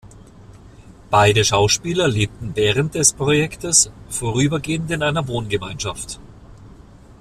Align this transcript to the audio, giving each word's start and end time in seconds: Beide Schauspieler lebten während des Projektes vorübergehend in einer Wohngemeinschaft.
Beide 1.11 1.45
Schauspieler 1.45 2.07
lebten 2.07 2.55
während 2.55 2.95
des 2.95 3.13
Projektes 3.13 3.91
vorübergehend 4.09 4.89
in 4.89 5.03
einer 5.03 5.27
Wohngemeinschaft. 5.27 6.19